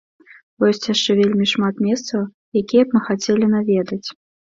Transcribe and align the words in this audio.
Бо 0.61 0.67
ёсць 0.69 0.85
яшчэ 0.93 1.11
вельмі 1.19 1.45
шмат 1.51 1.75
месцаў, 1.87 2.23
якія 2.63 2.83
б 2.87 2.99
мы 2.99 3.03
хацелі 3.11 3.51
наведаць. 3.53 4.01